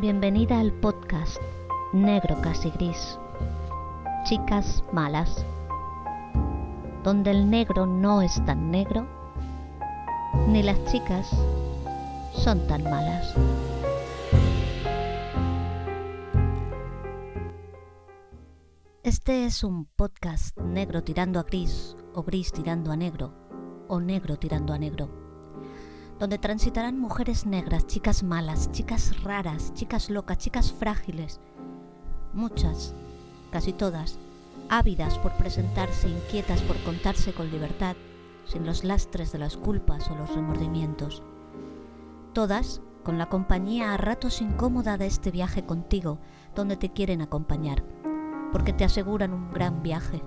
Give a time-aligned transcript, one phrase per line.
[0.00, 1.38] Bienvenida al podcast
[1.92, 3.18] Negro casi gris.
[4.28, 5.44] Chicas malas.
[7.02, 9.08] Donde el negro no es tan negro,
[10.46, 11.28] ni las chicas
[12.32, 13.34] son tan malas.
[19.02, 23.34] Este es un podcast negro tirando a gris, o gris tirando a negro,
[23.88, 25.27] o negro tirando a negro
[26.18, 31.40] donde transitarán mujeres negras, chicas malas, chicas raras, chicas locas, chicas frágiles,
[32.32, 32.94] muchas,
[33.50, 34.18] casi todas,
[34.68, 37.96] ávidas por presentarse, inquietas por contarse con libertad,
[38.44, 41.22] sin los lastres de las culpas o los remordimientos.
[42.32, 46.18] Todas con la compañía a ratos incómoda de este viaje contigo,
[46.54, 47.84] donde te quieren acompañar,
[48.52, 50.20] porque te aseguran un gran viaje,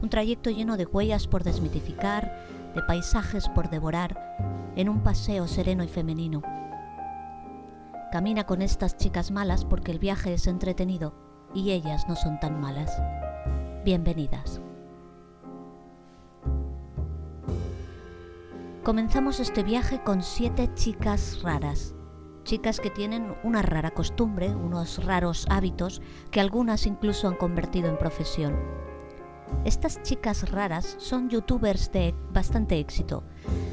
[0.00, 4.18] un trayecto lleno de huellas por desmitificar, de paisajes por devorar,
[4.76, 6.42] en un paseo sereno y femenino.
[8.10, 11.14] Camina con estas chicas malas porque el viaje es entretenido
[11.54, 13.00] y ellas no son tan malas.
[13.84, 14.60] Bienvenidas.
[18.82, 21.94] Comenzamos este viaje con siete chicas raras,
[22.42, 27.96] chicas que tienen una rara costumbre, unos raros hábitos que algunas incluso han convertido en
[27.96, 28.56] profesión.
[29.64, 33.22] Estas chicas raras son youtubers de bastante éxito,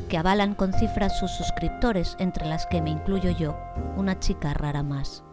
[0.07, 3.57] que avalan con cifras sus suscriptores, entre las que me incluyo yo,
[3.97, 5.23] una chica rara más.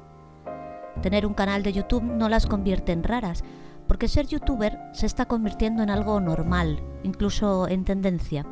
[1.02, 3.44] Tener un canal de YouTube no las convierte en raras,
[3.86, 8.47] porque ser youtuber se está convirtiendo en algo normal, incluso en tendencia.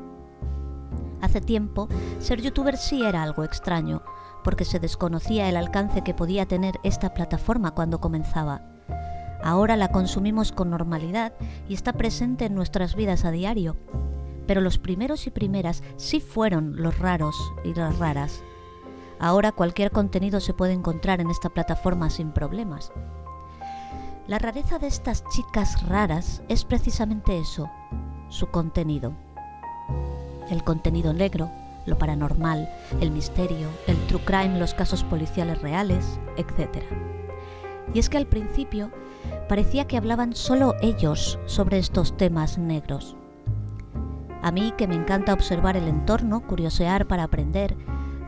[1.20, 4.02] Hace tiempo, ser youtuber sí era algo extraño,
[4.44, 8.60] porque se desconocía el alcance que podía tener esta plataforma cuando comenzaba.
[9.44, 11.34] Ahora la consumimos con normalidad
[11.68, 13.76] y está presente en nuestras vidas a diario,
[14.46, 18.42] pero los primeros y primeras sí fueron los raros y las raras.
[19.18, 22.90] Ahora cualquier contenido se puede encontrar en esta plataforma sin problemas.
[24.28, 27.68] La rareza de estas chicas raras es precisamente eso,
[28.30, 29.12] su contenido.
[30.48, 31.50] El contenido negro,
[31.84, 32.66] lo paranormal,
[33.02, 36.82] el misterio, el true crime, los casos policiales reales, etc.
[37.92, 38.90] Y es que al principio
[39.48, 43.16] parecía que hablaban solo ellos sobre estos temas negros.
[44.42, 47.76] A mí, que me encanta observar el entorno, curiosear para aprender,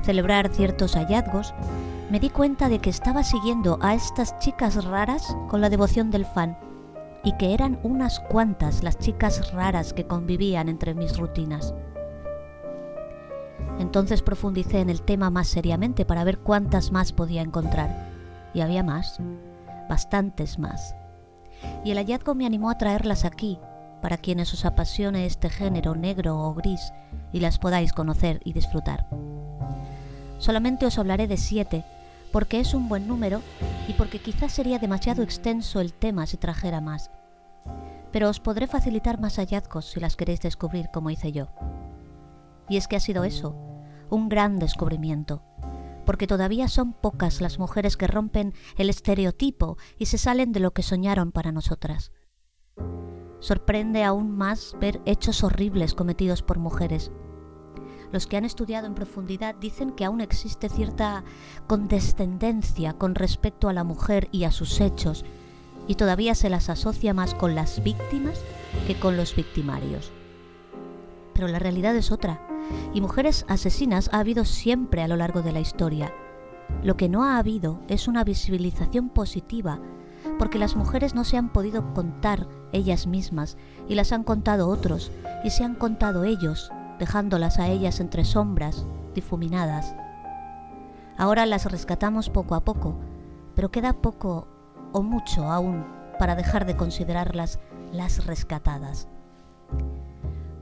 [0.03, 1.55] celebrar ciertos hallazgos,
[2.11, 6.25] me di cuenta de que estaba siguiendo a estas chicas raras con la devoción del
[6.25, 6.57] fan
[7.25, 11.75] y que eran unas cuantas las chicas raras que convivían entre mis rutinas.
[13.79, 18.16] Entonces profundicé en el tema más seriamente para ver cuántas más podía encontrar.
[18.55, 19.19] Y había más,
[19.89, 20.95] bastantes más.
[21.85, 23.59] Y el hallazgo me animó a traerlas aquí,
[24.01, 26.93] para quienes os apasione este género negro o gris
[27.33, 29.07] y las podáis conocer y disfrutar.
[30.39, 31.85] Solamente os hablaré de siete,
[32.33, 33.41] porque es un buen número
[33.89, 37.11] y porque quizás sería demasiado extenso el tema si trajera más.
[38.13, 41.49] Pero os podré facilitar más hallazgos si las queréis descubrir como hice yo.
[42.69, 43.57] Y es que ha sido eso,
[44.11, 45.43] un gran descubrimiento,
[46.07, 50.71] porque todavía son pocas las mujeres que rompen el estereotipo y se salen de lo
[50.71, 52.13] que soñaron para nosotras.
[53.41, 57.11] Sorprende aún más ver hechos horribles cometidos por mujeres.
[58.13, 61.25] Los que han estudiado en profundidad dicen que aún existe cierta
[61.67, 65.25] condescendencia con respecto a la mujer y a sus hechos,
[65.89, 68.41] y todavía se las asocia más con las víctimas
[68.87, 70.13] que con los victimarios.
[71.37, 72.41] Pero la realidad es otra,
[72.95, 76.15] y mujeres asesinas ha habido siempre a lo largo de la historia.
[76.83, 79.79] Lo que no ha habido es una visibilización positiva
[80.39, 85.13] porque las mujeres no se han podido contar ellas mismas y las han contado otros
[85.45, 89.95] y se han contado ellos, dejándolas a ellas entre sombras, difuminadas.
[91.19, 92.97] Ahora las rescatamos poco a poco,
[93.55, 94.49] pero queda poco
[94.93, 95.85] o mucho aún
[96.19, 97.61] para dejar de considerarlas
[97.93, 99.07] las rescatadas.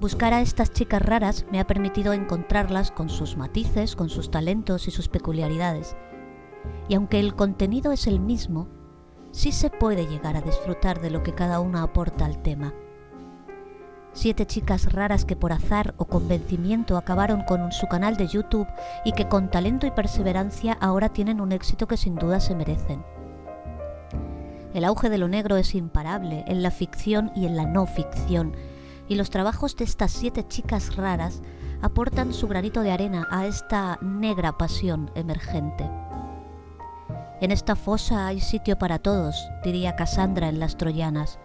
[0.04, 4.87] Buscar a estas chicas raras me ha permitido encontrarlas con sus matices, con sus talentos
[4.87, 5.96] y sus peculiaridades.
[6.90, 8.69] Y aunque el contenido es el mismo,
[9.31, 12.75] sí se puede llegar a disfrutar de lo que cada una aporta al tema.
[14.12, 18.69] Siete chicas raras que por azar o convencimiento acabaron con su canal de YouTube
[19.06, 23.02] y que con talento y perseverancia ahora tienen un éxito que sin duda se merecen.
[24.75, 28.55] El auge de lo negro es imparable en la ficción y en la no ficción,
[29.09, 31.43] y los trabajos de estas siete chicas raras
[31.83, 35.89] aportan su granito de arena a esta negra pasión emergente.
[37.41, 41.39] En esta fosa hay sitio para todos, diría Cassandra en las Troyanas.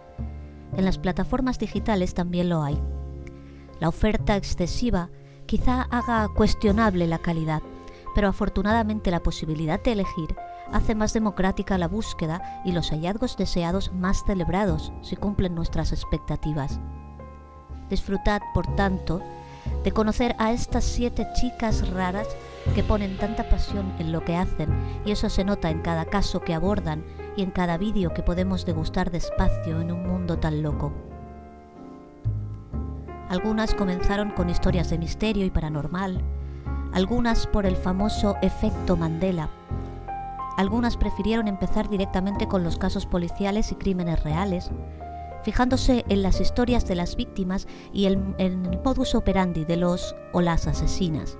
[0.76, 2.80] En las plataformas digitales también lo hay.
[3.80, 5.10] La oferta excesiva
[5.46, 7.60] quizá haga cuestionable la calidad,
[8.14, 10.34] pero afortunadamente la posibilidad de elegir
[10.72, 16.80] hace más democrática la búsqueda y los hallazgos deseados más celebrados si cumplen nuestras expectativas.
[17.90, 19.20] Disfrutad, por tanto,
[19.84, 22.28] de conocer a estas siete chicas raras
[22.74, 24.70] que ponen tanta pasión en lo que hacen
[25.04, 27.04] y eso se nota en cada caso que abordan
[27.36, 30.92] y en cada vídeo que podemos degustar despacio en un mundo tan loco.
[33.28, 36.20] Algunas comenzaron con historias de misterio y paranormal,
[36.92, 39.48] algunas por el famoso efecto Mandela.
[40.56, 44.70] Algunas prefirieron empezar directamente con los casos policiales y crímenes reales,
[45.44, 50.40] fijándose en las historias de las víctimas y en el modus operandi de los o
[50.40, 51.38] las asesinas.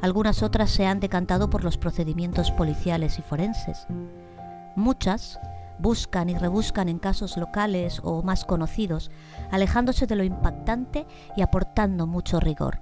[0.00, 3.86] Algunas otras se han decantado por los procedimientos policiales y forenses.
[4.76, 5.38] Muchas
[5.78, 9.10] buscan y rebuscan en casos locales o más conocidos,
[9.50, 11.06] alejándose de lo impactante
[11.36, 12.80] y aportando mucho rigor.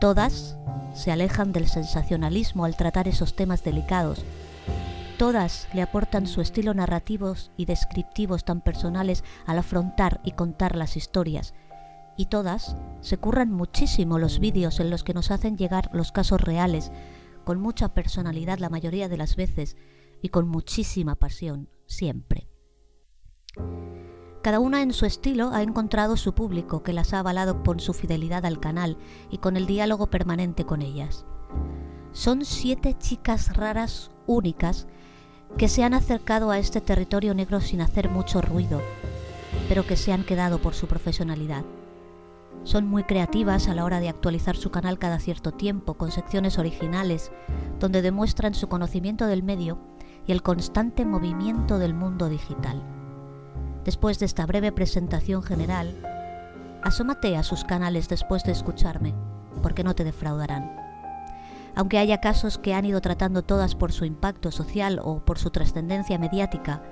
[0.00, 0.56] Todas
[0.94, 4.24] se alejan del sensacionalismo al tratar esos temas delicados.
[5.20, 10.96] Todas le aportan su estilo narrativos y descriptivos tan personales al afrontar y contar las
[10.96, 11.52] historias.
[12.16, 16.40] Y todas se curran muchísimo los vídeos en los que nos hacen llegar los casos
[16.40, 16.90] reales,
[17.44, 19.76] con mucha personalidad la mayoría de las veces
[20.22, 22.48] y con muchísima pasión siempre.
[24.42, 27.92] Cada una en su estilo ha encontrado su público que las ha avalado por su
[27.92, 28.96] fidelidad al canal
[29.30, 31.26] y con el diálogo permanente con ellas.
[32.12, 34.88] Son siete chicas raras únicas
[35.56, 38.80] que se han acercado a este territorio negro sin hacer mucho ruido,
[39.68, 41.64] pero que se han quedado por su profesionalidad.
[42.64, 46.58] Son muy creativas a la hora de actualizar su canal cada cierto tiempo con secciones
[46.58, 47.32] originales,
[47.78, 49.78] donde demuestran su conocimiento del medio
[50.26, 52.82] y el constante movimiento del mundo digital.
[53.84, 55.96] Después de esta breve presentación general,
[56.82, 59.14] asómate a sus canales después de escucharme,
[59.62, 60.79] porque no te defraudarán.
[61.74, 65.50] Aunque haya casos que han ido tratando todas por su impacto social o por su
[65.50, 66.82] trascendencia mediática,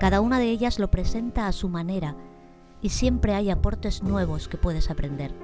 [0.00, 2.16] cada una de ellas lo presenta a su manera
[2.80, 5.34] y siempre hay aportes nuevos que puedes aprender.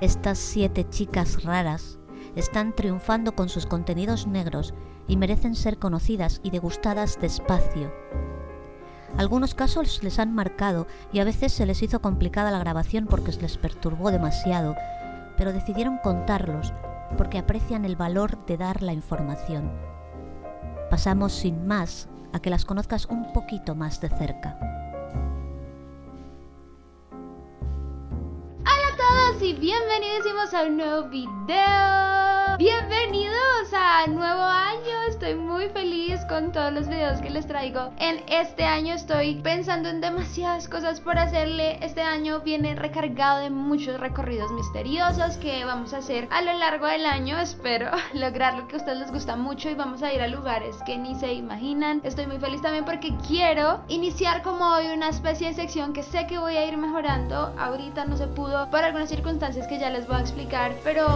[0.00, 1.98] Estas siete chicas raras
[2.34, 4.74] están triunfando con sus contenidos negros
[5.08, 7.92] y merecen ser conocidas y degustadas despacio
[9.18, 13.32] algunos casos les han marcado y a veces se les hizo complicada la grabación porque
[13.32, 14.76] se les perturbó demasiado,
[15.38, 16.74] pero decidieron contarlos
[17.16, 19.70] porque aprecian el valor de dar la información.
[20.90, 24.58] Pasamos sin más a que las conozcas un poquito más de cerca.
[28.60, 32.25] Hola a todos y bienvenidos a un nuevo video.
[32.58, 37.90] Bienvenidos a nuevo año estoy muy feliz con todos los videos que les traigo.
[37.98, 41.78] En este año estoy pensando en demasiadas cosas por hacerle.
[41.84, 46.86] Este año viene recargado de muchos recorridos misteriosos que vamos a hacer a lo largo
[46.86, 47.38] del año.
[47.38, 50.76] Espero lograr lo que a ustedes les gusta mucho y vamos a ir a lugares
[50.86, 52.00] que ni se imaginan.
[52.04, 56.26] Estoy muy feliz también porque quiero iniciar como hoy una especie de sección que sé
[56.26, 57.54] que voy a ir mejorando.
[57.58, 61.06] Ahorita no se pudo por algunas circunstancias que ya les voy a explicar, pero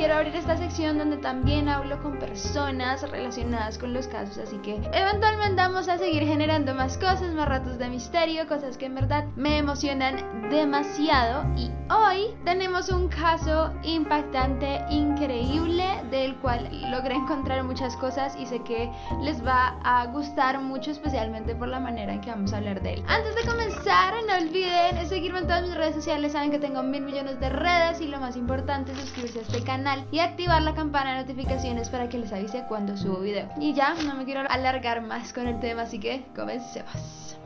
[0.00, 4.76] quiero abrir esta sección donde también hablo con personas relacionadas con los casos, así que
[4.94, 9.26] eventualmente vamos a seguir generando más cosas, más ratos de misterio, cosas que en verdad
[9.36, 11.44] me emocionan demasiado.
[11.54, 18.60] Y hoy tenemos un caso impactante, increíble, del cual logré encontrar muchas cosas y sé
[18.60, 18.90] que
[19.20, 22.94] les va a gustar mucho, especialmente por la manera en que vamos a hablar de
[22.94, 23.04] él.
[23.06, 27.02] Antes de comenzar, no olviden seguirme en todas mis redes sociales, saben que tengo mil
[27.02, 30.74] millones de redes y lo más importante es suscribirse a este canal y activar la
[30.74, 33.48] campana de notificaciones para que les avise cuando subo video.
[33.58, 37.36] Y ya, no me quiero alargar más con el tema, así que comencemos.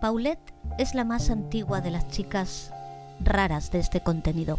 [0.00, 2.72] Paulette es la más antigua de las chicas
[3.20, 4.58] raras de este contenido.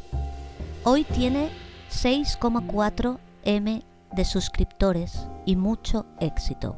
[0.83, 1.49] Hoy tiene
[1.91, 6.75] 6,4 M de suscriptores y mucho éxito.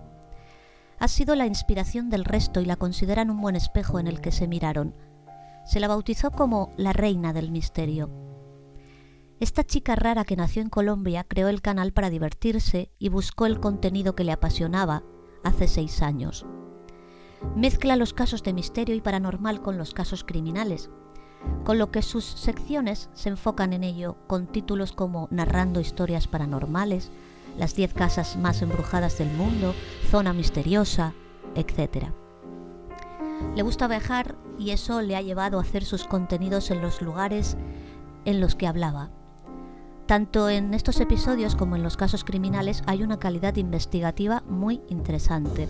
[0.99, 4.31] Ha sido la inspiración del resto y la consideran un buen espejo en el que
[4.31, 4.93] se miraron.
[5.69, 8.09] Se la bautizó como la reina del misterio
[9.39, 13.61] esta chica rara que nació en Colombia creó el canal para divertirse y buscó el
[13.61, 15.03] contenido que le apasionaba
[15.45, 16.45] hace seis años.
[17.55, 20.89] Mezcla los casos de misterio y paranormal con los casos criminales,
[21.63, 27.09] con lo que sus secciones se enfocan en ello con títulos como Narrando historias paranormales,
[27.57, 29.73] Las 10 casas más embrujadas del mundo,
[30.09, 31.13] Zona misteriosa,
[31.55, 32.07] etc.
[33.55, 37.57] Le gusta viajar y eso le ha llevado a hacer sus contenidos en los lugares
[38.25, 39.09] en los que hablaba,
[40.09, 45.67] tanto en estos episodios como en los casos criminales hay una calidad investigativa muy interesante.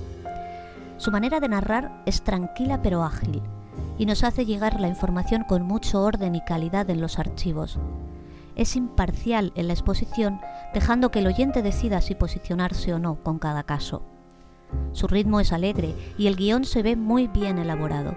[0.95, 3.41] Su manera de narrar es tranquila pero ágil
[3.97, 7.77] y nos hace llegar la información con mucho orden y calidad en los archivos.
[8.55, 10.39] es imparcial en la exposición,
[10.73, 14.03] dejando que el oyente decida si posicionarse o no con cada caso.
[14.91, 18.15] Su ritmo es alegre y el guion se ve muy bien elaborado.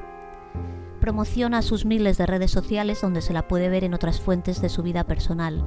[1.01, 4.69] Promociona sus miles de redes sociales donde se la puede ver en otras fuentes de
[4.69, 5.65] su vida personal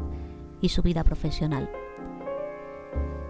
[0.62, 1.70] y su vida profesional.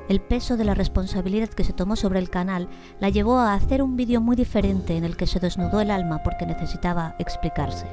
[0.07, 2.69] El peso de la responsabilidad que se tomó sobre el canal
[2.99, 6.21] la llevó a hacer un vídeo muy diferente en el que se desnudó el alma
[6.23, 7.87] porque necesitaba explicarse.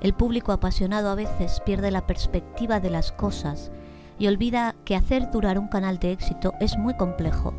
[0.00, 3.70] El público apasionado a veces pierde la perspectiva de las cosas
[4.18, 7.54] y olvida que hacer durar un canal de éxito es muy complejo.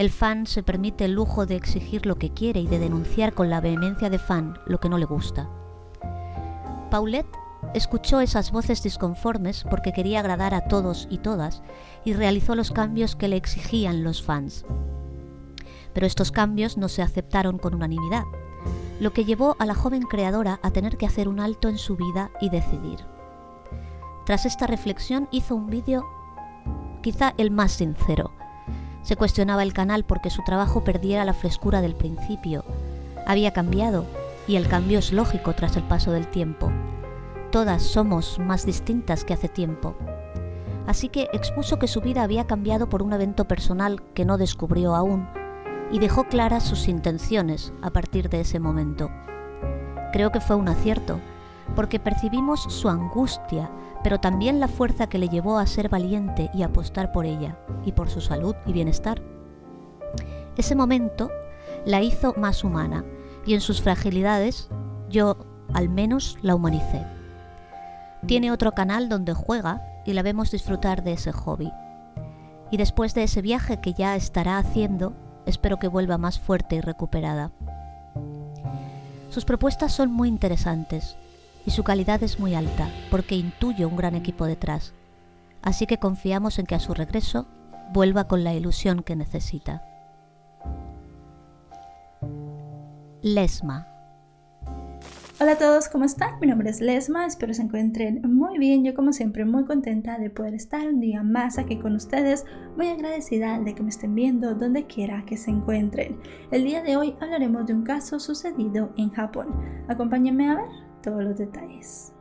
[0.00, 3.50] El fan se permite el lujo de exigir lo que quiere y de denunciar con
[3.50, 5.50] la vehemencia de fan lo que no le gusta.
[6.90, 7.28] Paulette
[7.74, 11.62] Escuchó esas voces disconformes porque quería agradar a todos y todas
[12.02, 14.64] y realizó los cambios que le exigían los fans.
[15.92, 18.24] Pero estos cambios no se aceptaron con unanimidad,
[19.00, 21.96] lo que llevó a la joven creadora a tener que hacer un alto en su
[21.96, 23.00] vida y decidir.
[24.24, 26.06] Tras esta reflexión hizo un vídeo
[27.02, 28.39] quizá el más sincero.
[29.02, 32.64] Se cuestionaba el canal porque su trabajo perdiera la frescura del principio.
[33.26, 34.04] Había cambiado
[34.46, 36.70] y el cambio es lógico tras el paso del tiempo
[37.50, 39.96] Todas somos más distintas que hace tiempo.
[40.86, 44.94] Así que expuso que su vida había cambiado por un evento personal que no descubrió
[44.94, 45.28] aún
[45.90, 49.10] y dejó claras sus intenciones a partir de ese momento.
[50.12, 51.18] Creo que fue un acierto,
[51.74, 53.70] porque percibimos su angustia,
[54.02, 57.92] pero también la fuerza que le llevó a ser valiente y apostar por ella, y
[57.92, 59.22] por su salud y bienestar.
[60.56, 61.30] Ese momento
[61.84, 63.04] la hizo más humana,
[63.46, 64.68] y en sus fragilidades
[65.08, 65.36] yo
[65.72, 67.06] al menos la humanicé.
[68.26, 71.72] Tiene otro canal donde juega y la vemos disfrutar de ese hobby.
[72.70, 75.14] Y después de ese viaje que ya estará haciendo,
[75.46, 77.50] espero que vuelva más fuerte y recuperada.
[79.30, 81.16] Sus propuestas son muy interesantes
[81.66, 84.94] y su calidad es muy alta porque intuyo un gran equipo detrás.
[85.62, 87.46] Así que confiamos en que a su regreso
[87.92, 89.82] vuelva con la ilusión que necesita.
[93.22, 93.89] Lesma
[95.42, 96.38] Hola a todos, ¿cómo están?
[96.38, 98.84] Mi nombre es Lesma, espero se encuentren muy bien.
[98.84, 102.44] Yo como siempre muy contenta de poder estar un día más aquí con ustedes,
[102.76, 106.20] muy agradecida de que me estén viendo donde quiera que se encuentren.
[106.50, 109.48] El día de hoy hablaremos de un caso sucedido en Japón.
[109.88, 110.68] Acompáñenme a ver
[111.02, 112.12] todos los detalles.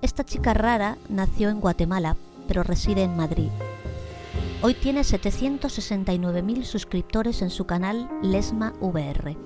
[0.00, 2.16] Esta chica rara nació en Guatemala,
[2.48, 3.50] pero reside en Madrid.
[4.62, 9.36] Hoy tiene 769.000 suscriptores en su canal Lesma VR.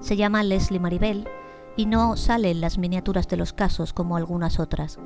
[0.00, 1.26] Se llama Leslie Maribel
[1.78, 4.98] y no sale en las miniaturas de los casos como algunas otras.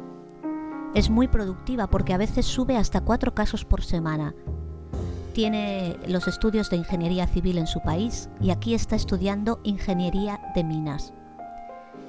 [0.95, 4.35] Es muy productiva porque a veces sube hasta cuatro casos por semana.
[5.35, 10.65] Tiene los estudios de ingeniería civil en su país y aquí está estudiando ingeniería de
[10.65, 11.13] minas.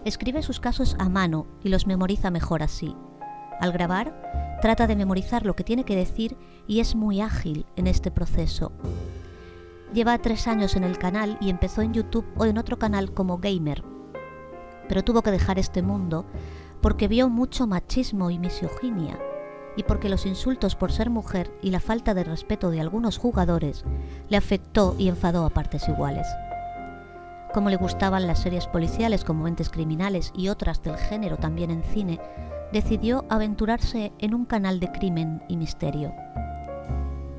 [0.06, 2.96] Escribe sus casos a mano y los memoriza mejor así.
[3.60, 7.88] Al grabar, trata de memorizar lo que tiene que decir y es muy ágil en
[7.88, 8.72] este proceso.
[9.94, 13.40] Lleva tres años en el canal y empezó en YouTube o en otro canal como
[13.40, 13.84] gamer,
[14.88, 16.26] pero tuvo que dejar este mundo
[16.82, 19.18] porque vio mucho machismo y misoginia,
[19.76, 23.86] y porque los insultos por ser mujer y la falta de respeto de algunos jugadores
[24.30, 26.28] le afectó y enfadó a partes iguales.
[27.54, 31.84] Como le gustaban las series policiales como Mentes Criminales y otras del género también en
[31.84, 32.20] cine,
[32.72, 36.14] decidió aventurarse en un canal de crimen y misterio.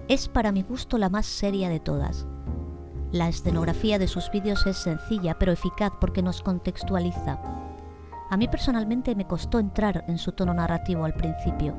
[0.07, 2.27] Es para mi gusto la más seria de todas,
[3.15, 7.39] la escenografía de sus vídeos es sencilla pero eficaz porque nos contextualiza.
[8.29, 11.77] A mí personalmente me costó entrar en su tono narrativo al principio.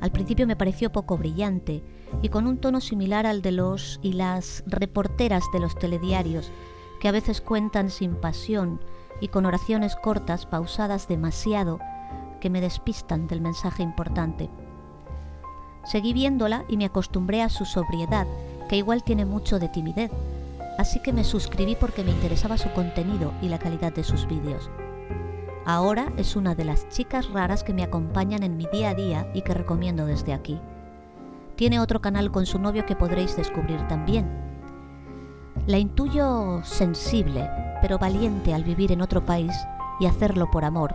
[0.00, 1.84] Al principio me pareció poco brillante
[2.22, 6.50] y con un tono similar al de los y las reporteras de los telediarios,
[7.00, 8.80] que a veces cuentan sin pasión
[9.20, 11.78] y con oraciones cortas pausadas demasiado
[12.40, 14.50] que me despistan del mensaje importante.
[15.84, 18.26] Seguí viéndola y me acostumbré a su sobriedad
[18.68, 20.10] que igual tiene mucho de timidez,
[20.78, 24.70] así que me suscribí porque me interesaba su contenido y la calidad de sus vídeos.
[25.64, 29.30] Ahora es una de las chicas raras que me acompañan en mi día a día
[29.34, 30.58] y que recomiendo desde aquí.
[31.56, 34.26] Tiene otro canal con su novio que podréis descubrir también.
[35.66, 37.50] La intuyo sensible,
[37.82, 39.52] pero valiente al vivir en otro país
[40.00, 40.94] y hacerlo por amor,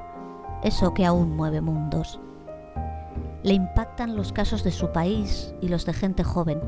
[0.63, 2.19] eso que aún mueve mundos.
[3.43, 6.61] Le impactan los casos de su país y los de gente joven,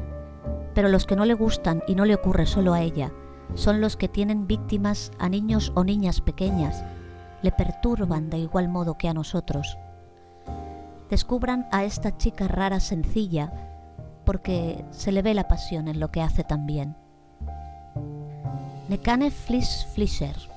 [0.75, 3.12] pero los que no le gustan y no le ocurre solo a ella
[3.55, 6.84] son los que tienen víctimas a niños o niñas pequeñas,
[7.41, 9.77] le perturban de igual modo que a nosotros.
[11.10, 13.53] Descubran a esta chica rara sencilla
[14.25, 16.98] porque se le ve la pasión en lo que hace también.
[18.89, 20.55] Nekane Fliss Flisher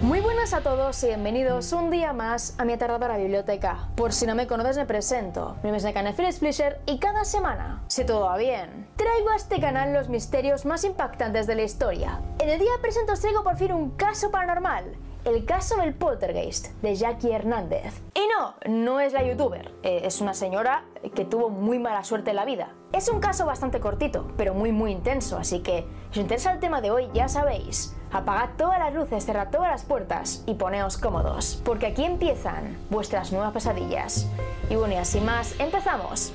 [0.00, 3.90] Muy buenas a todos y bienvenidos un día más a mi atardadora biblioteca.
[3.96, 7.84] Por si no me conoces me presento, mi nombre es Nekane Flisher y cada semana,
[7.86, 12.22] si todo va bien, traigo a este canal los misterios más impactantes de la historia.
[12.38, 16.68] En el día presente os traigo por fin un caso paranormal, el caso del poltergeist
[16.80, 18.00] de Jackie Hernández.
[18.14, 22.30] Y no, no es la youtuber, eh, es una señora que tuvo muy mala suerte
[22.30, 22.74] en la vida.
[22.94, 26.58] Es un caso bastante cortito, pero muy muy intenso, así que si os interesa el
[26.58, 30.98] tema de hoy ya sabéis, apagad todas las luces, cerrad todas las puertas y poneos
[30.98, 34.26] cómodos, porque aquí empiezan vuestras nuevas pesadillas.
[34.68, 36.32] Y bueno, y así más, empezamos.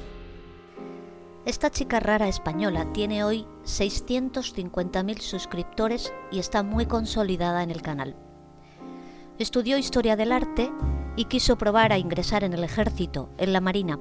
[1.45, 8.15] Esta chica rara española tiene hoy 650.000 suscriptores y está muy consolidada en el canal.
[9.37, 10.71] Estudió historia del arte
[11.15, 13.99] y quiso probar a ingresar en el ejército, en la marina,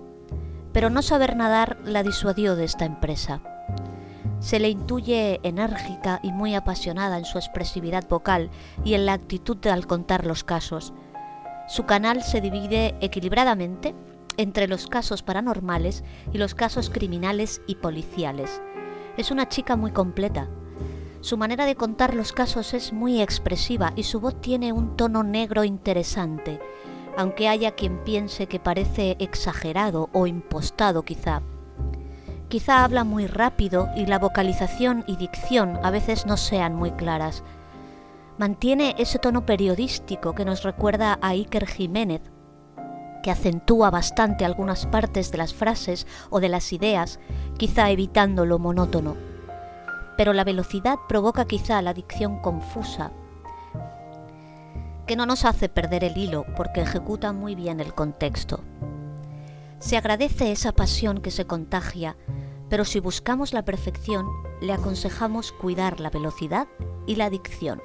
[0.73, 3.43] pero no saber nadar la disuadió de esta empresa.
[4.44, 8.50] Se le intuye enérgica y muy apasionada en su expresividad vocal
[8.84, 10.92] y en la actitud al contar los casos.
[11.66, 13.94] Su canal se divide equilibradamente
[14.36, 18.60] entre los casos paranormales y los casos criminales y policiales.
[19.16, 20.50] Es una chica muy completa,
[21.22, 25.22] su manera de contar los casos es muy expresiva y su voz tiene un tono
[25.22, 26.60] negro interesante,
[27.16, 31.40] aunque haya quien piense que parece exagerado o impostado quizá.
[32.54, 37.42] Quizá habla muy rápido y la vocalización y dicción a veces no sean muy claras.
[38.38, 42.23] Mantiene ese tono periodístico que nos recuerda a Iker Jiménez,
[43.25, 47.18] que acentúa bastante algunas partes de las frases o de las ideas,
[47.58, 49.16] quizá evitando lo monótono
[50.16, 53.11] pero la velocidad provoca quizá la dicción confusa,
[55.08, 58.61] que no nos hace perder el hilo porque ejecuta muy bien el contexto.
[59.85, 62.17] Se agradece esa pasión que se contagia,
[62.71, 64.26] pero si buscamos la perfección,
[64.62, 66.69] le aconsejamos cuidar la velocidad
[67.07, 67.83] y la dicción.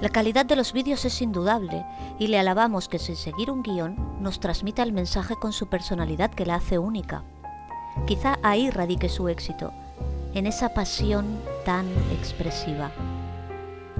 [0.00, 1.84] La calidad de los vídeos es indudable
[2.18, 6.30] y le alabamos que sin seguir un guion nos transmita el mensaje con su personalidad
[6.30, 7.22] que la hace única.
[8.06, 9.74] Quizá ahí radique su éxito,
[10.32, 11.86] en esa pasión tan
[12.18, 12.90] expresiva.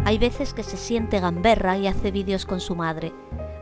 [0.07, 3.13] Hay veces que se siente gamberra y hace vídeos con su madre,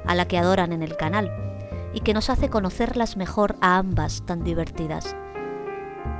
[0.07, 1.52] a la que adoran en el canal,
[1.95, 5.17] y que nos hace conocerlas mejor a ambas tan divertidas.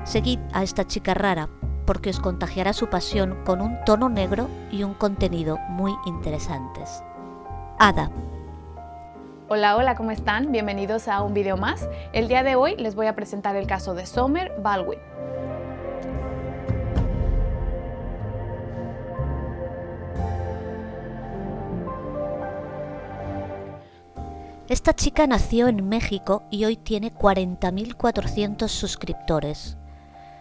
[0.05, 1.49] Seguid a esta chica rara
[1.87, 7.03] porque os contagiará su pasión con un tono negro y un contenido muy interesantes.
[7.79, 8.11] Ada.
[9.49, 10.53] Hola, hola, ¿cómo están?
[10.53, 11.89] Bienvenidos a un vídeo más.
[12.13, 14.99] El día de hoy les voy a presentar el caso de Sommer Baldwin.
[24.69, 29.77] Esta chica nació en México y hoy tiene 40.400 suscriptores.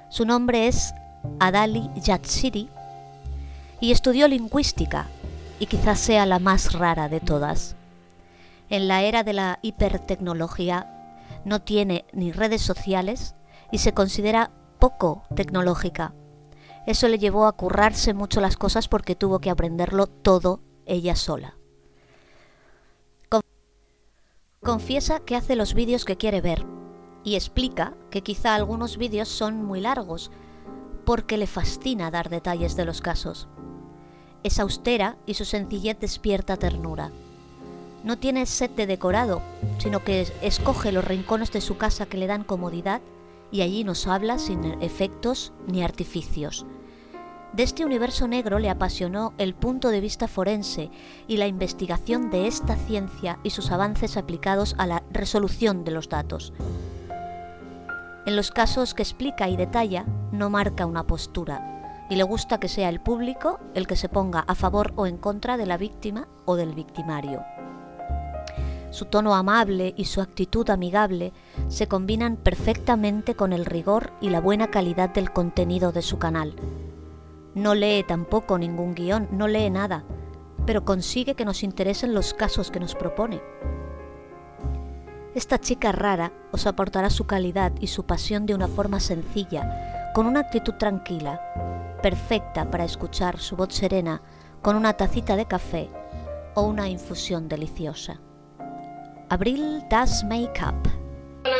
[0.09, 0.93] Su nombre es
[1.39, 2.69] Adali Yatsiri
[3.79, 5.07] y estudió lingüística
[5.59, 7.75] y quizás sea la más rara de todas.
[8.69, 10.87] En la era de la hipertecnología
[11.43, 13.35] no tiene ni redes sociales
[13.71, 16.13] y se considera poco tecnológica.
[16.85, 21.55] Eso le llevó a currarse mucho las cosas porque tuvo que aprenderlo todo ella sola.
[24.63, 26.63] Confiesa que hace los vídeos que quiere ver
[27.23, 30.29] y explica que quizá algunos vídeos son muy largos
[31.03, 33.47] porque le fascina dar detalles de los casos.
[34.43, 37.09] Es austera y su sencillez despierta ternura.
[38.03, 39.41] No tiene set de decorado,
[39.79, 43.01] sino que escoge los rincones de su casa que le dan comodidad
[43.51, 46.67] y allí nos habla sin efectos ni artificios.
[47.53, 50.89] De este universo negro le apasionó el punto de vista forense
[51.27, 56.07] y la investigación de esta ciencia y sus avances aplicados a la resolución de los
[56.07, 56.53] datos.
[58.25, 62.69] En los casos que explica y detalla, no marca una postura, y le gusta que
[62.69, 66.29] sea el público el que se ponga a favor o en contra de la víctima
[66.45, 67.43] o del victimario.
[68.91, 71.33] Su tono amable y su actitud amigable
[71.67, 76.55] se combinan perfectamente con el rigor y la buena calidad del contenido de su canal,
[77.55, 80.03] no lee tampoco ningún guion, no lee nada,
[80.65, 83.41] pero consigue que nos interesen los casos que nos propone.
[85.33, 90.25] Esta chica rara os aportará su calidad y su pasión de una forma sencilla, con
[90.25, 91.41] una actitud tranquila,
[92.01, 94.21] perfecta para escuchar su voz serena
[94.61, 95.89] con una tacita de café
[96.53, 98.19] o una infusión deliciosa.
[99.29, 101.00] Abril Das Makeup
[101.43, 101.57] Hola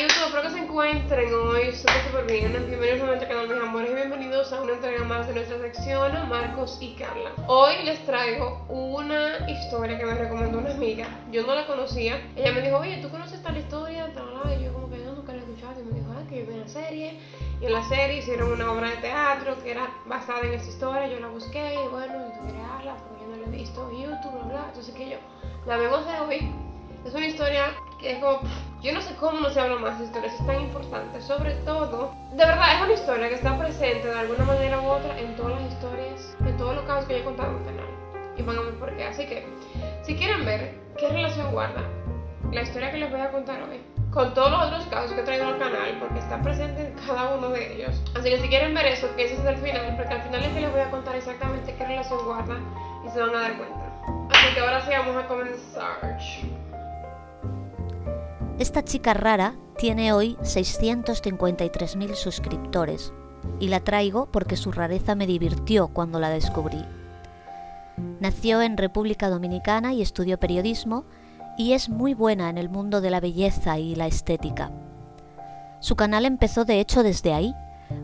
[0.00, 2.52] YouTube, espero que se encuentren hoy súper súper bien.
[2.66, 6.28] Bienvenidos a nuestro canal mis amores y bienvenidos a una entrega más de nuestra sección
[6.28, 7.30] Marcos y Carla.
[7.46, 11.06] Hoy les traigo una historia que me recomendó una amiga.
[11.30, 12.20] Yo no la conocía.
[12.34, 14.12] Ella me dijo, oye, ¿tú conoces tal historia?
[14.12, 16.42] Tal, y yo como que no, nunca la he escuchado y me dijo, ah, que
[16.42, 17.20] vi una serie.
[17.60, 21.06] Y en la serie hicieron una obra de teatro que era basada en esta historia.
[21.06, 24.32] Yo la busqué y bueno, yo crearla porque yo no la he visto en YouTube,
[24.32, 24.64] bla, bla.
[24.68, 25.18] Entonces que yo
[25.66, 26.52] la vemos de hoy.
[27.06, 27.72] Es una historia
[28.08, 28.40] es como,
[28.82, 31.20] yo no sé cómo no se habla más de historias, es tan importante.
[31.20, 35.18] Sobre todo, de verdad, es una historia que está presente de alguna manera u otra
[35.18, 37.86] en todas las historias, en todos los casos que yo he contado en el canal.
[38.36, 39.04] Y van a ver por qué.
[39.04, 39.46] Así que,
[40.02, 41.82] si quieren ver qué relación guarda
[42.50, 43.80] la historia que les voy a contar hoy
[44.12, 47.34] con todos los otros casos que he traído al canal, porque está presente en cada
[47.34, 48.02] uno de ellos.
[48.14, 50.52] Así que si quieren ver eso, que ese es el final, porque al final es
[50.52, 52.58] que les voy a contar exactamente qué relación guarda
[53.06, 53.80] y se van a dar cuenta.
[54.30, 56.18] Así que ahora sí vamos a comenzar.
[58.62, 63.12] Esta chica rara tiene hoy 653.000 suscriptores
[63.58, 66.80] y la traigo porque su rareza me divirtió cuando la descubrí.
[68.20, 71.04] Nació en República Dominicana y estudió periodismo
[71.58, 74.70] y es muy buena en el mundo de la belleza y la estética.
[75.80, 77.52] Su canal empezó de hecho desde ahí,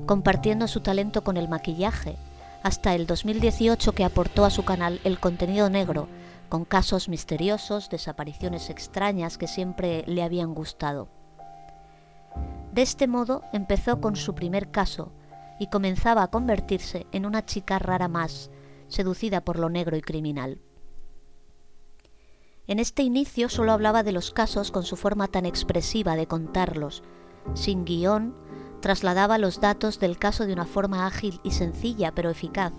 [0.06, 2.16] compartiendo su talento con el maquillaje,
[2.64, 6.08] hasta el 2018 que aportó a su canal el contenido negro,
[6.48, 11.08] con casos misteriosos, desapariciones extrañas que siempre le habían gustado.
[12.72, 15.12] De este modo empezó con su primer caso
[15.58, 18.50] y comenzaba a convertirse en una chica rara más,
[18.88, 20.60] seducida por lo negro y criminal.
[22.66, 27.02] En este inicio solo hablaba de los casos con su forma tan expresiva de contarlos.
[27.54, 28.34] Sin guion,
[28.80, 32.72] trasladaba los datos del caso de una forma ágil y sencilla, pero eficaz.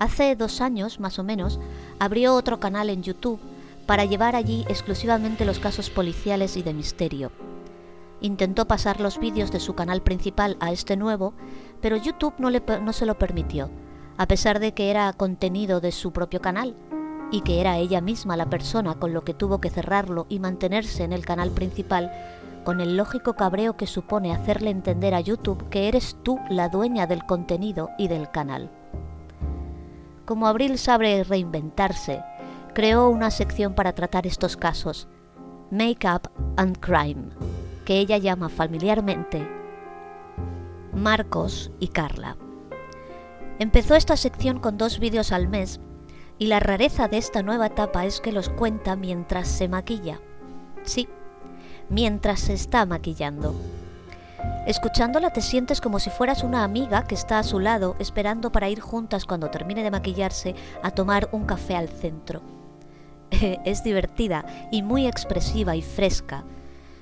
[0.00, 1.60] Hace dos años, más o menos,
[1.98, 3.38] abrió otro canal en YouTube
[3.84, 7.30] para llevar allí exclusivamente los casos policiales y de misterio.
[8.22, 11.34] Intentó pasar los vídeos de su canal principal a este nuevo,
[11.82, 13.68] pero YouTube no, no se lo permitió,
[14.16, 16.74] a pesar de que era contenido de su propio canal
[17.30, 21.04] y que era ella misma la persona con lo que tuvo que cerrarlo y mantenerse
[21.04, 22.10] en el canal principal,
[22.64, 27.06] con el lógico cabreo que supone hacerle entender a YouTube que eres tú la dueña
[27.06, 28.70] del contenido y del canal.
[30.30, 32.22] Como Abril sabe reinventarse,
[32.72, 35.08] creó una sección para tratar estos casos,
[35.72, 37.30] Make Up and Crime,
[37.84, 39.44] que ella llama familiarmente
[40.94, 42.36] Marcos y Carla.
[43.58, 45.80] Empezó esta sección con dos vídeos al mes
[46.38, 50.20] y la rareza de esta nueva etapa es que los cuenta mientras se maquilla.
[50.84, 51.08] Sí,
[51.88, 53.52] mientras se está maquillando.
[54.66, 58.68] Escuchándola te sientes como si fueras una amiga que está a su lado esperando para
[58.68, 62.42] ir juntas cuando termine de maquillarse a tomar un café al centro.
[63.64, 66.44] es divertida y muy expresiva y fresca,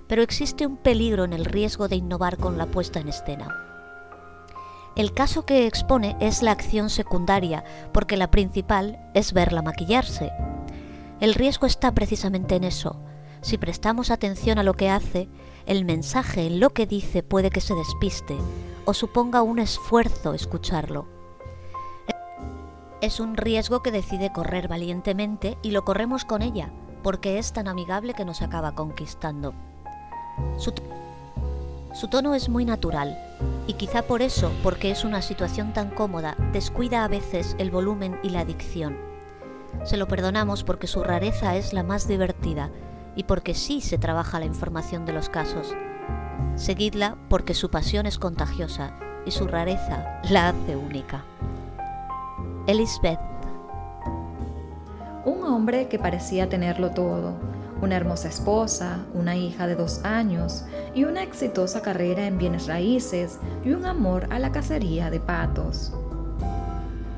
[0.06, 3.54] pero existe un peligro en el riesgo de innovar con la puesta en escena.
[4.96, 10.32] El caso que expone es la acción secundaria, porque la principal es verla maquillarse.
[11.20, 13.00] El riesgo está precisamente en eso.
[13.40, 15.28] Si prestamos atención a lo que hace,
[15.68, 18.38] el mensaje en lo que dice puede que se despiste
[18.86, 21.06] o suponga un esfuerzo escucharlo.
[23.02, 26.70] Es un riesgo que decide correr valientemente y lo corremos con ella,
[27.02, 29.52] porque es tan amigable que nos acaba conquistando.
[30.56, 30.72] Su,
[31.92, 33.18] su tono es muy natural,
[33.66, 38.18] y quizá por eso, porque es una situación tan cómoda, descuida a veces el volumen
[38.22, 38.96] y la adicción.
[39.84, 42.70] Se lo perdonamos porque su rareza es la más divertida
[43.18, 45.74] y porque sí se trabaja la información de los casos.
[46.54, 51.24] Seguidla porque su pasión es contagiosa y su rareza la hace única.
[52.66, 53.18] Elizabeth.
[55.24, 57.34] Un hombre que parecía tenerlo todo
[57.80, 63.38] una hermosa esposa, una hija de dos años y una exitosa carrera en bienes raíces
[63.64, 65.92] y un amor a la cacería de patos.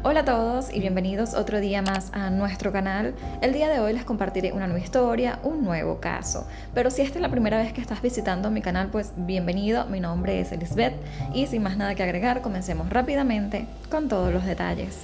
[0.02, 3.14] Hola a todos y bienvenidos otro día más a nuestro canal.
[3.42, 6.48] El día de hoy les compartiré una nueva historia, un nuevo caso.
[6.72, 9.84] Pero si esta es la primera vez que estás visitando mi canal, pues bienvenido.
[9.84, 10.94] Mi nombre es Elizabeth
[11.34, 15.02] y sin más nada que agregar, comencemos rápidamente con todos los detalles.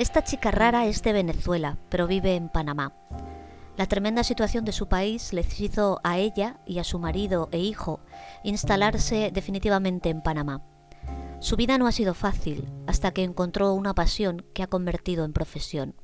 [0.00, 2.92] Esta chica rara es de Venezuela, pero vive en Panamá.
[3.76, 7.58] La tremenda situación de su país les hizo a ella y a su marido e
[7.58, 8.00] hijo
[8.42, 10.60] instalarse definitivamente en Panamá.
[11.40, 15.32] Su vida no ha sido fácil hasta que encontró una pasión que ha convertido en
[15.32, 15.94] profesión.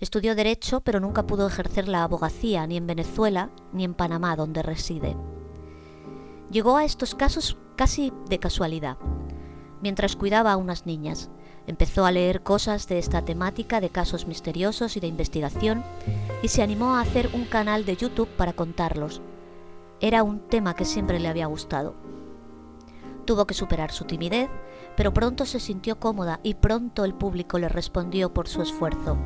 [0.00, 4.62] Estudió derecho pero nunca pudo ejercer la abogacía ni en Venezuela ni en Panamá donde
[4.62, 5.16] reside.
[6.50, 8.96] Llegó a estos casos casi de casualidad,
[9.82, 11.30] mientras cuidaba a unas niñas.
[11.66, 15.84] Empezó a leer cosas de esta temática de casos misteriosos y de investigación
[16.42, 19.20] y se animó a hacer un canal de YouTube para contarlos.
[20.00, 22.07] Era un tema que siempre le había gustado.
[23.28, 24.48] Tuvo que superar su timidez,
[24.96, 29.18] pero pronto se sintió cómoda y pronto el público le respondió por su esfuerzo.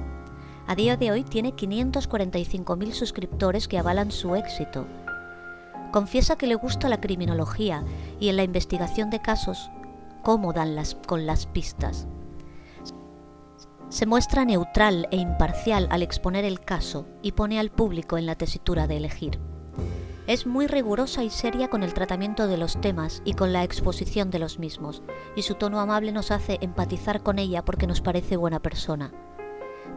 [0.67, 4.89] A día de hoy tiene 545.000 suscriptores que avalan su éxito.
[5.93, 7.85] Confiesa que le gusta la criminología
[8.19, 9.71] y en la investigación de casos
[10.25, 12.09] cómo dan las, con las pistas.
[13.89, 18.35] Se muestra neutral e imparcial al exponer el caso y pone al público en la
[18.35, 19.52] tesitura de elegir.
[20.29, 24.31] Es muy rigurosa y seria con el tratamiento de los temas y con la exposición
[24.31, 25.03] de los mismos,
[25.35, 29.11] y su tono amable nos hace empatizar con ella porque nos parece buena persona.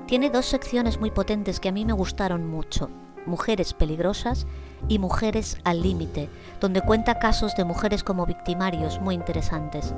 [0.07, 2.89] Tiene dos secciones muy potentes que a mí me gustaron mucho,
[3.27, 4.47] Mujeres peligrosas
[4.87, 9.93] y Mujeres al límite, donde cuenta casos de mujeres como victimarios muy interesantes.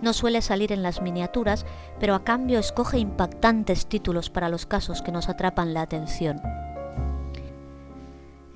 [0.00, 1.66] No suele salir en las miniaturas,
[1.98, 6.40] pero a cambio escoge impactantes títulos para los casos que nos atrapan la atención.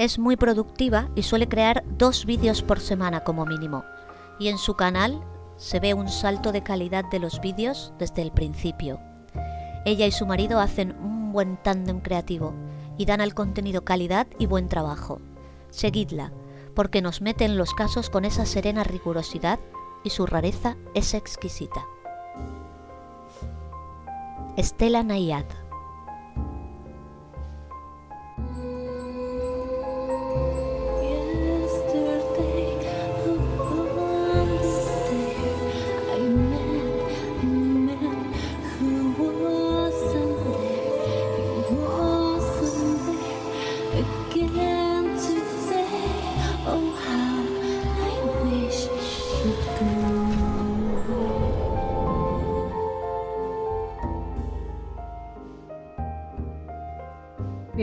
[0.01, 3.85] Es muy productiva y suele crear dos vídeos por semana como mínimo.
[4.39, 5.21] Y en su canal
[5.59, 8.99] se ve un salto de calidad de los vídeos desde el principio.
[9.85, 12.55] Ella y su marido hacen un buen tándem creativo
[12.97, 15.21] y dan al contenido calidad y buen trabajo.
[15.69, 16.33] Seguidla,
[16.75, 19.61] porque nos mete en los casos con esa serena rigurosidad
[20.03, 21.85] y su rareza es exquisita.
[24.57, 25.45] Estela Nayad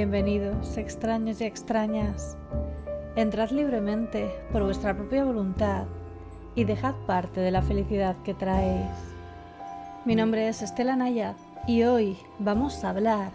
[0.10, 2.38] Bienvenidos, extraños y extrañas.
[3.18, 5.84] Entrad libremente por vuestra propia voluntad
[6.56, 8.88] y dejad parte de la felicidad que traéis.
[10.06, 11.36] Mi nombre es Estela Nayad
[11.68, 13.32] y hoy vamos a hablar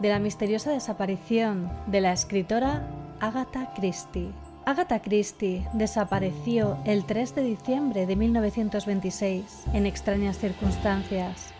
[0.00, 2.82] de la misteriosa desaparición de la escritora
[3.20, 4.32] Agatha Christie.
[4.66, 11.54] Agatha Christie desapareció el 3 de diciembre de 1926 en extrañas circunstancias.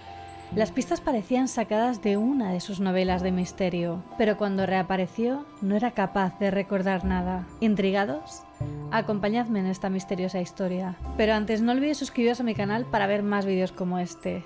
[0.54, 5.76] Las pistas parecían sacadas de una de sus novelas de misterio, pero cuando reapareció no
[5.76, 7.46] era capaz de recordar nada.
[7.60, 8.44] ¿Intrigados?
[8.90, 10.96] Acompañadme en esta misteriosa historia.
[11.18, 14.42] Pero antes no olvides suscribiros a mi canal para ver más vídeos como este.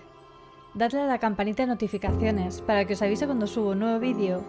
[0.75, 4.43] Dadle a la campanita de notificaciones para que os avise cuando subo un nuevo vídeo.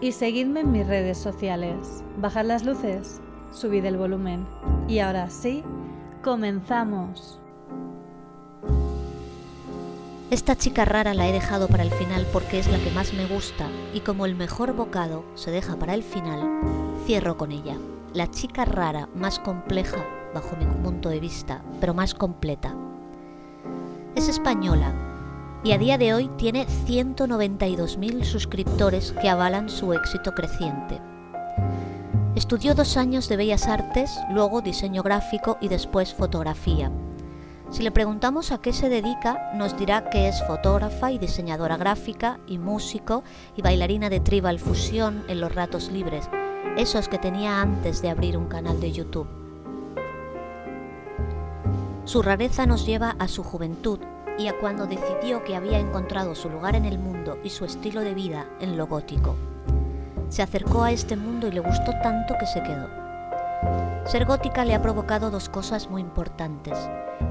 [0.00, 2.02] Y seguidme en mis redes sociales.
[2.16, 3.20] Bajad las luces,
[3.52, 4.44] subid el volumen.
[4.88, 5.62] Y ahora sí,
[6.22, 7.40] comenzamos.
[10.28, 13.26] Esta chica rara la he dejado para el final porque es la que más me
[13.26, 16.40] gusta y como el mejor bocado se deja para el final,
[17.06, 17.76] cierro con ella.
[18.12, 22.74] La chica rara más compleja bajo mi punto de vista, pero más completa.
[24.16, 24.92] Es española
[25.62, 31.00] y a día de hoy tiene 192.000 suscriptores que avalan su éxito creciente.
[32.34, 36.90] Estudió dos años de bellas artes, luego diseño gráfico y después fotografía
[37.70, 42.38] si le preguntamos a qué se dedica, nos dirá que es fotógrafa y diseñadora gráfica
[42.46, 43.24] y músico
[43.56, 46.30] y bailarina de tribal fusión en los ratos libres,
[46.76, 49.28] esos que tenía antes de abrir un canal de YouTube.
[52.04, 53.98] Su rareza nos lleva a su juventud
[54.38, 58.02] y a cuando decidió que había encontrado su lugar en el mundo y su estilo
[58.02, 59.34] de vida en lo gótico.
[60.28, 63.05] Se acercó a este mundo y le gustó tanto que se quedó.
[64.06, 66.78] Ser gótica le ha provocado dos cosas muy importantes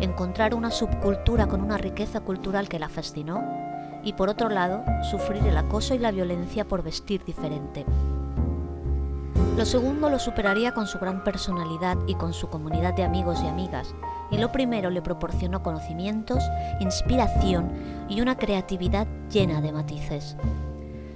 [0.01, 3.43] encontrar una subcultura con una riqueza cultural que la fascinó
[4.03, 7.85] y por otro lado, sufrir el acoso y la violencia por vestir diferente.
[9.57, 13.47] Lo segundo lo superaría con su gran personalidad y con su comunidad de amigos y
[13.47, 13.95] amigas,
[14.29, 16.43] y lo primero le proporcionó conocimientos,
[16.81, 17.71] inspiración
[18.09, 20.35] y una creatividad llena de matices.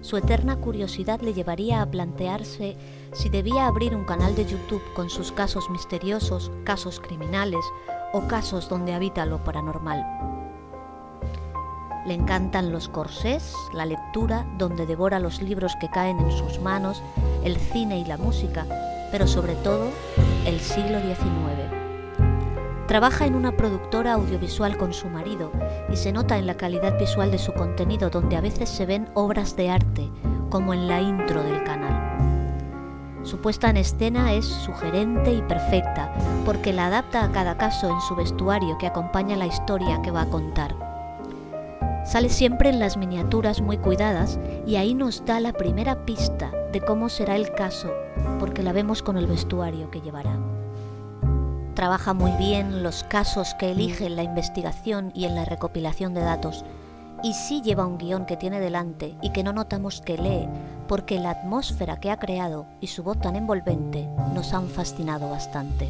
[0.01, 2.77] Su eterna curiosidad le llevaría a plantearse
[3.13, 7.63] si debía abrir un canal de YouTube con sus casos misteriosos, casos criminales
[8.13, 10.05] o casos donde habita lo paranormal.
[12.05, 17.03] Le encantan los corsés, la lectura, donde devora los libros que caen en sus manos,
[17.43, 18.65] el cine y la música,
[19.11, 19.89] pero sobre todo
[20.45, 21.79] el siglo XIX.
[22.87, 25.51] Trabaja en una productora audiovisual con su marido
[25.91, 29.09] y se nota en la calidad visual de su contenido donde a veces se ven
[29.13, 30.09] obras de arte,
[30.49, 32.08] como en la intro del canal.
[33.29, 36.11] Su puesta en escena es sugerente y perfecta,
[36.45, 40.23] porque la adapta a cada caso en su vestuario que acompaña la historia que va
[40.23, 40.75] a contar.
[42.07, 46.81] Sale siempre en las miniaturas muy cuidadas y ahí nos da la primera pista de
[46.81, 47.93] cómo será el caso,
[48.39, 50.35] porque la vemos con el vestuario que llevará.
[51.75, 56.21] Trabaja muy bien los casos que elige en la investigación y en la recopilación de
[56.21, 56.65] datos,
[57.21, 60.49] y sí lleva un guion que tiene delante y que no notamos que lee,
[60.89, 65.87] porque la atmósfera que ha creado y su voz tan envolvente nos han fascinado bastante.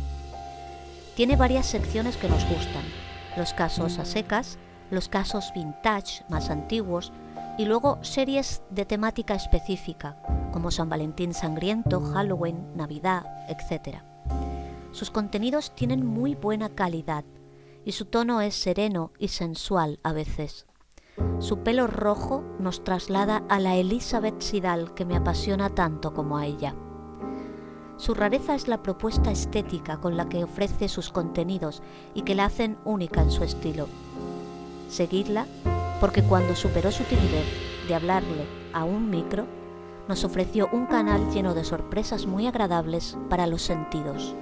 [1.15, 2.83] Tiene varias secciones que nos gustan,
[3.37, 4.57] los casos a secas,
[4.91, 7.13] los casos vintage más antiguos
[7.57, 10.17] y luego series de temática específica,
[10.51, 13.99] como San Valentín Sangriento, Halloween, Navidad, etc.
[14.91, 17.23] Sus contenidos tienen muy buena calidad
[17.85, 20.68] y su tono es sereno y sensual a veces.
[21.39, 26.45] Su pelo rojo nos traslada a la Elizabeth Sidal que me apasiona tanto como a
[26.45, 26.75] ella.
[27.97, 32.45] Su rareza es la propuesta estética con la que ofrece sus contenidos y que la
[32.45, 33.87] hacen única en su estilo.
[34.87, 35.45] Seguidla
[35.99, 37.45] porque cuando superó su timidez
[37.87, 39.45] de hablarle a un micro,
[40.07, 44.35] nos ofreció un canal lleno de sorpresas muy agradables para los sentidos.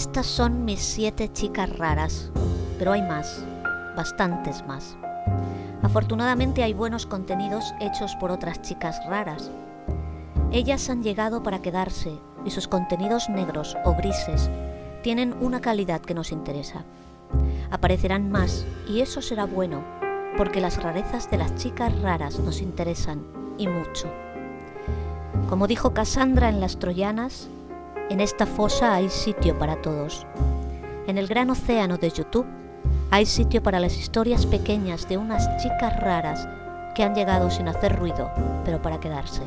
[0.00, 2.30] Estas son mis siete chicas raras,
[2.78, 3.44] pero hay más,
[3.94, 4.96] bastantes más.
[5.82, 9.50] Afortunadamente hay buenos contenidos hechos por otras chicas raras.
[10.52, 14.48] Ellas han llegado para quedarse y sus contenidos negros o grises
[15.02, 16.82] tienen una calidad que nos interesa.
[17.70, 19.84] Aparecerán más y eso será bueno,
[20.38, 23.22] porque las rarezas de las chicas raras nos interesan
[23.58, 24.10] y mucho.
[25.50, 27.50] Como dijo Cassandra en Las Troyanas,
[28.10, 30.26] en esta fosa hay sitio para todos.
[31.06, 32.46] En el gran océano de YouTube
[33.12, 36.48] hay sitio para las historias pequeñas de unas chicas raras
[36.94, 38.30] que han llegado sin hacer ruido,
[38.64, 39.42] pero para quedarse.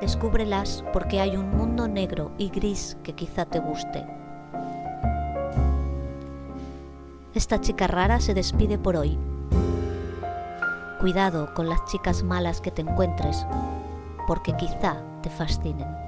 [0.00, 4.06] Descúbrelas porque hay un mundo negro y gris que quizá te guste.
[7.34, 9.18] Esta chica rara se despide por hoy.
[11.00, 13.44] Cuidado con las chicas malas que te encuentres,
[14.28, 16.05] porque quizá te fascinen.